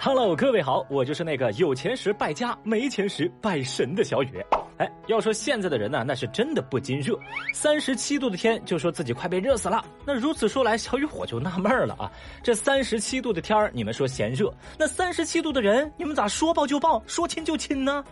[0.00, 4.40] Hello，各位好，我就是那个有钱时败家，没钱时拜神的小雨。
[4.76, 7.18] 哎，要说现在的人呢，那是真的不禁热，
[7.52, 9.84] 三十七度的天就说自己快被热死了。
[10.06, 12.08] 那如此说来，小雨火就纳闷了啊，
[12.44, 18.04] 这三十七度的天儿，你们说嫌热，那三十七度的人，你们咋说抱就抱，说亲就亲呢？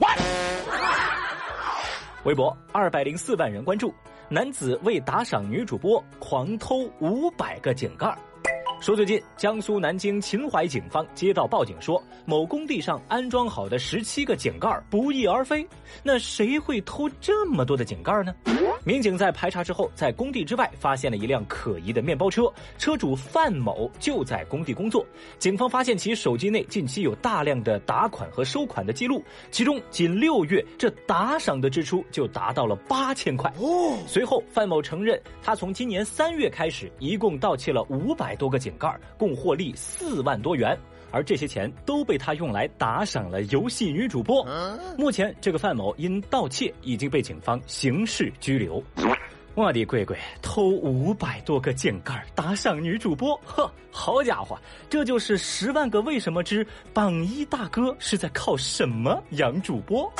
[2.24, 3.94] 微博二百零四万人关注，
[4.28, 8.12] 男子为打赏女主播狂偷五百个井盖。
[8.78, 15.66] 说最近江苏南京秦淮警方接到报警说，某工地上安装好的十七个井盖不翼而飞。
[16.02, 18.34] 那谁会偷这么多的井盖呢？
[18.86, 22.44] 民警在排查之后，在工地之外发现了一辆可疑的面包车，
[22.78, 25.04] 车主范某就在工地工作。
[25.40, 33.52] 警方发现其手机内近期有大量的打款和收款的记录，其中仅六月这打赏的支出就达到了八千块。
[34.06, 40.78] 随后范某承认，他从今年三月开始，一共盗窃了五百多个井盖，共获利四万多元。
[41.16, 44.46] 而这些钱都被他用来打赏了游戏女主播。
[44.98, 48.84] 目前，这个范某因盗窃已经被警方刑事拘留。
[49.54, 54.58] 我的乖乖，偷五百多个井盖打赏女主播，呵，好家伙，
[54.90, 60.12] 这就是《十万个为什么之榜一大哥是在靠什么养主播？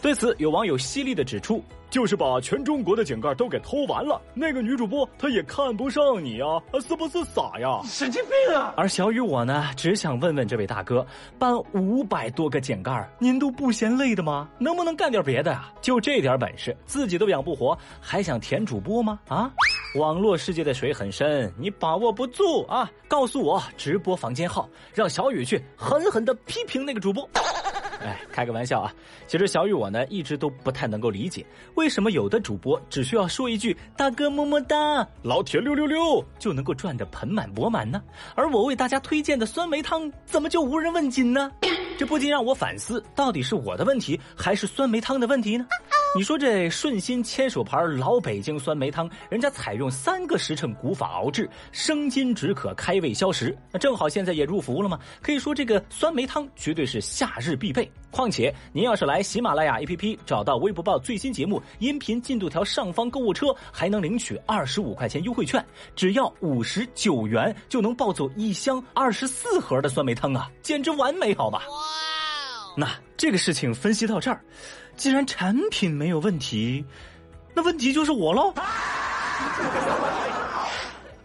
[0.00, 1.62] 对此，有网友犀利的指出。
[1.90, 6.44] 就是把全中国的井盖都给偷完了，那个女主播她也看不上你呀，
[6.86, 7.80] 是不是傻呀？
[7.84, 8.74] 神经病啊！
[8.76, 11.06] 而小雨我呢，只想问问这位大哥，
[11.38, 14.50] 搬五百多个井盖，您都不嫌累的吗？
[14.58, 15.72] 能不能干点别的啊？
[15.80, 19.18] 就这点本事，自己都养不活，还想舔主播吗？
[19.26, 19.50] 啊！
[19.94, 22.90] 网络世界的水很深，你把握不住啊！
[23.08, 27.26] 告诉我直播房间号，让小雨去狠狠的批评那个主播。
[28.00, 28.94] 哎，开个玩笑啊！
[29.26, 38.02] 其实小雨我呢，一直都不太能够理解，为什么有的主播只需要说一句“大哥么么哒”，老铁六六六就能够赚得盆满钵满呢？
[38.34, 41.50] 而我为大家推荐的酸梅汤，怎么就无人问津呢？
[41.98, 45.66] 这不禁让我反思，到底是我的问题，还是酸梅汤的问题呢？
[46.16, 54.98] 你说这顺心千手牌老北京酸梅汤，人家采用三个时辰古法熬制，生津止渴、开胃消食，那正好现在也入伏了嘛？
[55.22, 57.88] 可以说这个酸梅汤绝对是夏日必备。
[58.10, 65.64] 况且您要是来喜马拉雅 APP 找到微博报最新节目音频进度条上方购物车，还能领取二十五块钱优惠券，
[65.94, 71.62] 只要五十九元就能抱走一箱二十四盒的酸梅汤啊，简直完美，好吧？
[72.78, 72.78] 哇！
[72.78, 74.40] 那这个事情分析到这儿。
[74.96, 76.84] 既然产品没有问题，
[77.54, 78.54] 那问题就是我喽。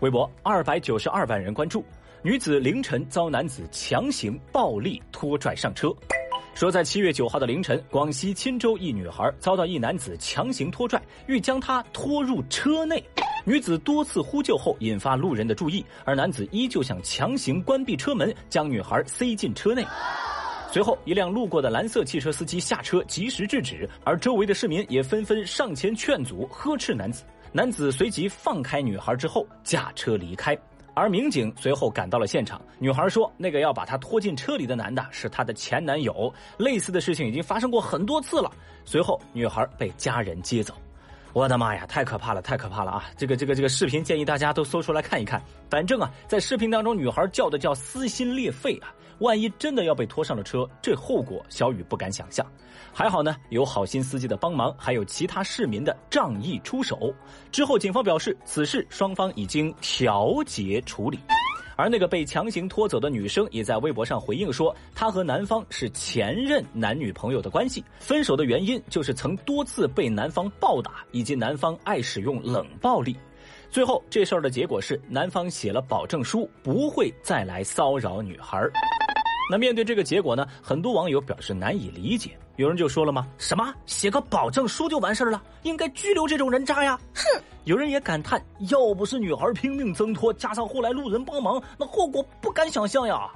[0.02, 1.86] 微博二百九十二万人关注，
[2.22, 5.94] 女子凌晨遭男子强行暴力拖拽上车。
[6.56, 13.04] 说在七月九号的凌晨，广西钦州一女孩遭到一男子强行拖拽，欲将她拖入车内。
[13.46, 19.86] 女子多次呼救后，引发路人的注意，而男子依旧想强行关闭车门，将女孩塞进车内。
[20.74, 27.24] 随后，一辆路过的蓝色汽车司机下车及时制止，而周围的市民也纷纷上前劝阻、呵斥男子。
[27.52, 30.58] 男子随即放开女孩之后驾车离开，
[30.96, 32.60] 而民警随后赶到了现场。
[32.80, 38.52] 女孩说：“那个要把她拖进车里的男的是她的前男友，类似的事情已经发生过很多次了。”
[38.84, 40.74] 随后，女孩被家人接走。
[41.34, 43.06] 我的妈呀，太可怕了，太可怕了啊！
[43.16, 45.40] 这个这个这个视频建议大家都搜出来看一看。
[45.70, 48.92] 反正啊，在视频当中，女孩叫的叫撕心裂肺啊！
[49.24, 52.46] 万一真的要被拖上了车，这后果小雨不敢想象。
[52.92, 57.14] 还好呢，有好心司机的帮忙，还有其他市民的仗义出手。
[57.50, 61.18] 之后，警方表示此事双方已经调解处理。
[61.78, 73.16] 而那个被强行拖走的女生也在微博上回应说，她和男方是前任男女朋友的关系，分手的原因就是曾多次被男方暴打，以及男方爱使用冷暴力。
[73.72, 78.60] 最后，这事儿的结果是男方写了保证书，不会再来骚扰女孩。
[79.50, 80.48] 那面对这个结果呢？
[80.62, 82.38] 很多网友表示难以理解。
[82.56, 83.28] 有人就说了吗？
[83.38, 85.42] 什么写个保证书就完事儿了？
[85.64, 87.00] 应该拘留这种人渣呀！
[87.14, 87.42] 哼！
[87.66, 93.30] 有人也感叹，要不是女孩拼命挣脱，加上后来路人帮忙，那后果不敢想象呀。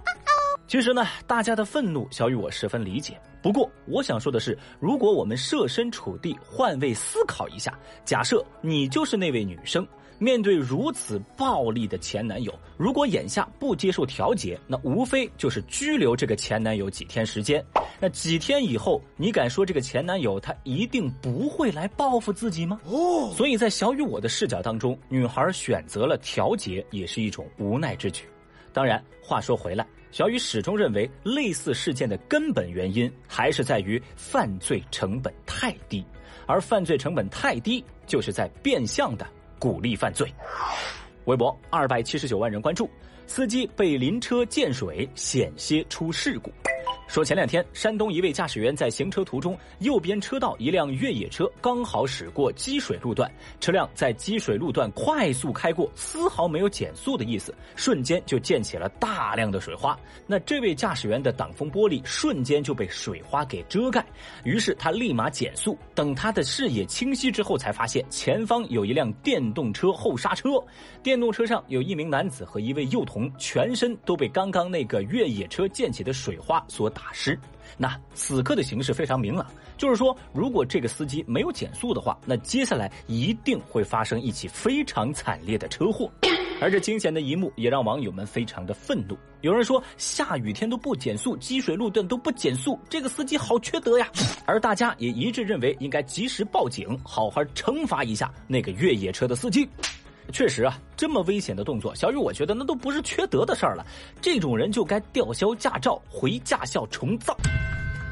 [0.68, 3.19] 其实呢，大家的愤怒，小雨我十分理解。
[3.42, 9.88] 不过，我想说的是，如果我们设身处地换位思考一下，假设你就是那位女生。
[10.19, 17.64] 面对如此暴力的前男友，如果眼下不接受调解，那无非就是拘留这个前男友几天时间。
[18.00, 22.80] 那几天以后，你敢说这个前男友他一定不会来报复自己吗？
[22.86, 28.24] 哦，所以在小雨我的视角当中，女孩选择了调解也是一种无奈之举。
[28.74, 36.04] 当然，话说回来，小雨始终认为类似事件的根本原因还是在于犯罪成本太低，
[36.46, 39.28] 而犯罪成本太低，就是在变相的。
[39.59, 40.31] 鼓励犯罪。
[41.25, 42.89] 微博二百七十九万人关注，
[43.25, 46.51] 司机被临车溅水，险些出事故。
[47.07, 59.98] 说前两天，山东一位驾驶员在行车途中，右边车道一辆越野车刚好驶过积水路段，车辆在积水路段快速开过，丝毫没有减速的意思，瞬间就溅起了大量的水花。
[60.28, 64.06] 那这位驾驶员的挡风玻璃瞬间就被水花给遮盖，
[64.44, 70.50] 于是他立马减速，等他的视野清晰之后，才发现前方有一辆电动车后刹车，
[71.01, 76.88] 电动车上有一名男子和一位幼童，全身都被刚刚那个越野车溅起的水花所。
[76.97, 77.38] 打湿，
[77.77, 79.45] 那此刻的形势非常明朗，
[79.77, 86.09] 就是说，如果这个司机没有减速的话，那接下来一定会发生一起非常惨烈的车祸。
[86.59, 89.15] 而这惊险的一幕也让网友们非常的愤怒。
[89.41, 94.09] 有人说，下雨天都不减速，积水路段都不减速，这个司机好缺德呀！
[94.45, 99.69] 而大家也一致认为，应该及时报警，好好惩罚一下那个越野车的司机。
[100.31, 103.85] 确实啊，这么危险的动作，小雨我觉得那都不是缺德的事儿了，
[104.21, 107.35] 这种人就该吊销驾照，回驾校重造。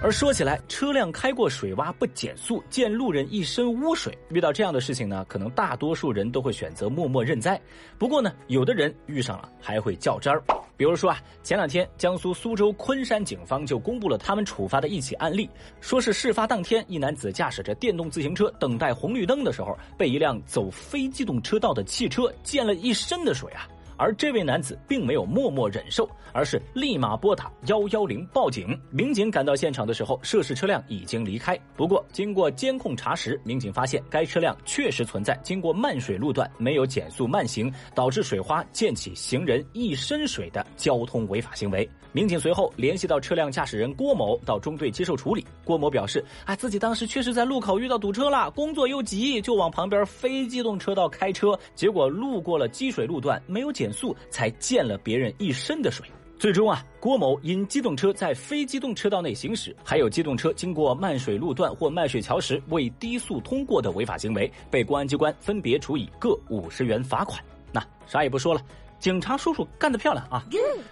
[0.02, 7.60] 而说起来，车辆开过水洼不减速，溅路人一身污水，遇到这样的事情呢，可能大多数人都会选择默默认栽。
[7.98, 10.44] 不过呢，有的人遇上了还会较真儿。
[10.78, 15.50] 比如说啊，前两天江苏苏州昆山警方就公布了他们处罚的一起案例，
[15.82, 23.68] 说是事发当天，一男子驾驶着电动自行车等待红绿灯的时候，被一辆走非机动车道的汽车溅了一身的水啊。
[23.98, 28.78] 而这位男子并没有默默忍受，而是立马拨打幺幺零报警。
[28.92, 31.58] 民警赶到现场的时候，涉事车辆已经离开。
[31.76, 41.90] 不过，经过监控查实，民警发现该车辆确实存在经过漫水路段没有减速慢行，导致水花溅起行人一身水的交通违法行为。
[42.12, 45.46] 民警随后联系到车辆驾驶人郭某到中队接受处理。
[45.64, 56.08] 郭某表示：“啊，自己当时确实在路口遇到堵车了，工作又急，就往旁边非机动车道开车，结果路过了积水路段，没有减。”减速才溅了别人一身的水，
[56.40, 67.40] 最终啊，郭某因机动车在非机动车道内行驶，还有机动车经过漫水路段或漫水桥时未低速通过的违法行为，被公安机关分别处以各五十元罚款。
[67.72, 68.62] 那啥也不说了，
[68.98, 70.44] 警察叔叔干得漂亮啊！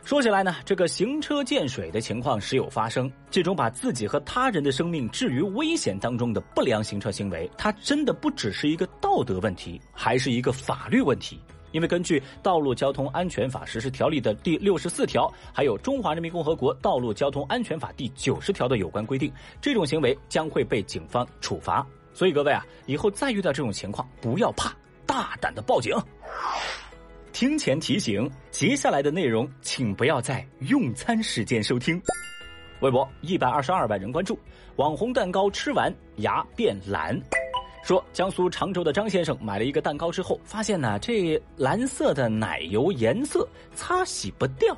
[0.06, 11.40] 说起来呢，这个行车溅水的情况时有发生，这种把自己和他人的生命置于危险当中的不良行车行为，它真的不只是一个道德问题，还是一个法律问题。
[11.74, 19.30] 因为根据《道路交通安全法实施条例》的第六十四条，还有《中华人民共和国道路交通安全法》第九十条的有关规定，
[19.60, 21.86] 这种行为将会被警方处罚。
[22.14, 24.72] 所以各位啊，以后再遇到这种情况，不要怕，
[25.06, 25.94] 大胆的报警。
[27.32, 32.00] 听前提醒，接下来的内容请不要在用餐时间收听。
[32.82, 34.38] 微博一百二十二万人关注，
[34.76, 37.20] 网红蛋糕吃完牙变蓝。
[37.84, 43.46] 说江苏常州的张先生买了一个蛋糕之后，发现呢这蓝色的奶油颜色
[43.76, 44.76] 擦洗不掉。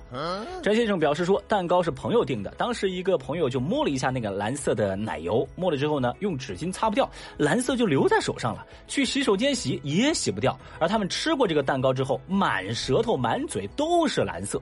[0.63, 7.07] 张先生表示说，蛋糕是朋友订的，当时一个朋友就摸了一下那个蓝色的奶油，摸了之后呢，用纸巾擦不掉，
[7.37, 8.65] 蓝色就留在手上了。
[8.87, 10.57] 去洗手间洗也洗不掉。
[10.79, 14.59] 而他们吃过这个蛋糕之后，满舌头满嘴都是蓝色。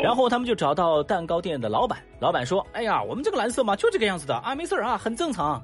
[0.00, 5.60] 然后他们就找到蛋糕店的老板，老板说：“哎呀，我们这个蓝色嘛就这个样子的啊，没事啊，很正常。”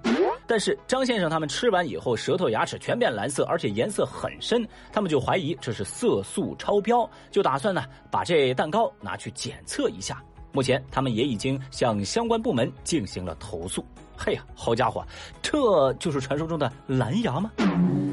[0.46, 10.22] 但是张先生他们吃完以后，舌头牙齿全变蓝色，而且颜色很深，他们就怀疑这是色素超标，就打算呢把这蛋糕拿去检测一下。
[10.52, 13.84] 目前他们也已经向相关部门进行了投诉。
[14.16, 15.04] 嘿呀，好家伙，
[15.42, 17.50] 这就是传说中的蓝牙吗？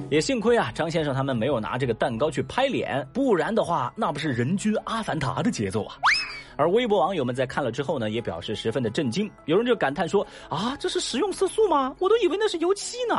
[0.10, 5.96] 也幸亏啊，张先生他们没有拿这个蛋糕去拍脸，不然的话，那不是人均阿凡达的节奏啊！
[6.56, 9.30] 而微博网友们在看了之后呢，也表示十分的震惊。
[9.46, 11.96] 有人就感叹说：“啊，这是食用色素吗？
[12.00, 13.16] 我都以为那是油漆呢。”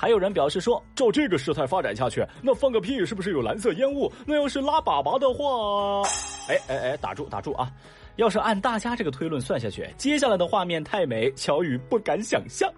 [0.00, 4.10] 还有人表示说：“照这个事态发展下去，那放个屁是不是有蓝色烟雾？
[4.26, 6.08] 那要是拉粑粑的话……
[6.48, 7.70] 哎哎哎，打住打住啊！
[8.16, 12.72] 要是按大家这个推论算下去，接下来的画面太美，乔宇不敢想象。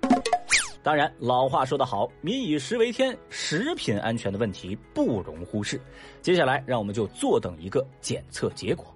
[0.83, 5.81] 当然，老话说得好，民以食为天，食品安全的问题不容忽视。
[6.23, 8.87] 接下来，让我们就坐等一个检测结果。”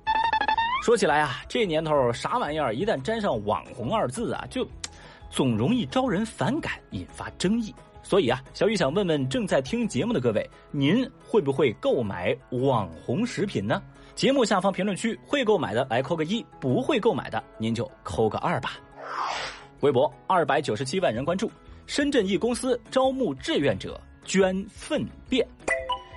[0.85, 4.69] 说起来啊，这年头啥玩意儿一旦沾上“网红”二字啊，就
[5.33, 7.75] 总容易招人反感，引发争议。
[8.03, 13.83] 所以啊，小雨想问问正在听节目的各位，您会不会购买网红食品呢？
[14.15, 18.73] 节目下方评论区会购买的来扣个一，不会购买的您就扣个二吧。
[19.81, 21.51] 微博二百九十七万人关注，
[21.87, 25.49] 深圳一公司招募志愿者捐粪便。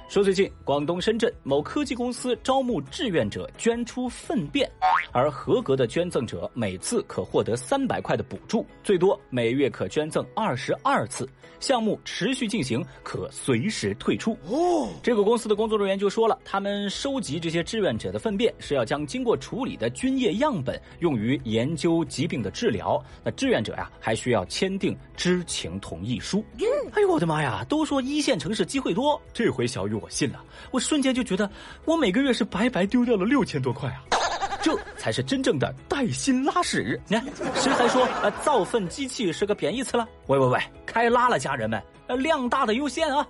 [0.09, 4.69] 说最近广东深圳某科技公司招募志愿者捐出粪便，
[5.11, 11.27] 而合格的捐赠者每次可获得三百块的补助，最多每月可捐赠二十二次。
[11.59, 14.31] 项目持续进行，可随时退出。
[14.47, 23.03] 哦，这个公司的工作人员就说了，他们收集这些志愿者的粪便是要将经过处理的菌液样本用于研究疾病的治疗。
[23.25, 26.45] 那志愿者呀，还需要签订知情同意书。
[26.93, 27.65] 哎呦我的妈呀！
[27.67, 30.43] 都说一线城市机会多，这回小雨我信了。
[30.71, 31.49] 我瞬间就觉得，
[31.85, 34.03] 我每个月是白白丢掉了六千多块啊！
[34.61, 36.99] 这才是真正的带薪拉屎。
[37.07, 37.25] 你看，
[37.55, 40.07] 谁还说呃造粪机器是个贬义词了？
[40.25, 43.25] 喂喂喂，开拉了，家人们，呃量大的优先啊！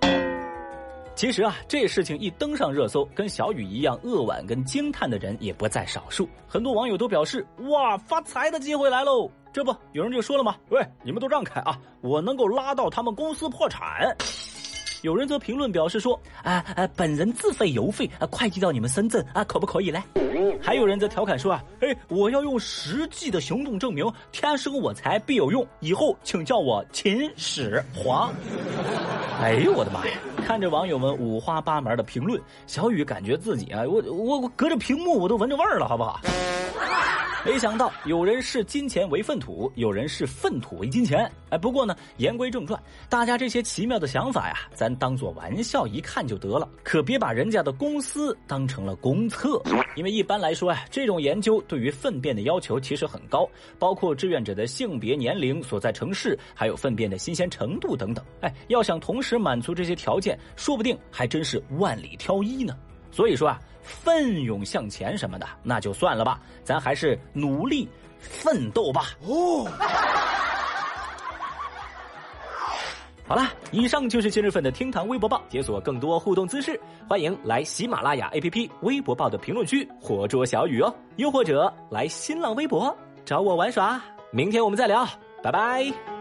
[1.14, 6.28] 其实啊，这事情一登上热搜，跟小雨一样扼腕跟惊叹的人也不在少数。
[6.46, 9.30] 很多网友都表示：哇，发财的机会来喽！
[9.52, 10.56] 这不，有人就说了吗？
[10.70, 11.78] 喂，你们都让开啊！
[12.00, 14.16] 我能够拉到他们公司破产。
[15.02, 20.02] 有人则评论表示说：“啊啊，本人自费邮费啊，快递到你们深圳啊，可不可以嘞？”
[20.60, 28.32] 还有人则调侃说：“啊，哎，我要用实际的行动证明，天生我材必有用，以后请叫我秦始皇。”
[29.40, 30.14] 哎呦我的妈呀！
[30.44, 36.20] 看着网友们五花八门的评论，小雨感觉自己啊，我我我隔着屏幕我都闻着味儿了，好不好？
[37.48, 41.20] 没想到有人视金钱为粪土，有人视粪土为金钱。
[41.48, 42.78] 哎，不过呢，言归正传，
[43.08, 49.62] 大家这些奇妙的想法呀，咱当做玩笑一看就得了，可别把人家的公司当成了公厕。
[49.96, 58.22] 因为一般来说呀，这种研究对于粪便的要求其实很高，包括志愿者的性别、年龄、所在城市，还有粪便的新鲜程度等等。
[58.42, 62.76] 哎，要想同时满足这些条件，说不定还真是万里挑一呢。
[63.10, 63.58] 所以说啊。
[63.88, 67.88] 奋勇向前什么的，那就算了吧，咱还是努力
[68.20, 69.06] 奋斗吧。
[69.26, 69.66] 哦，
[73.26, 76.78] 好了，以上就是今日份的厅堂微博报，解锁更多互动姿势，
[77.08, 84.00] 欢迎来喜马拉雅 APP 微博报的评论区活捉小雨哦，又或者来新浪微博找我玩耍。
[84.30, 85.08] 明天我们再聊，
[85.42, 86.17] 拜拜。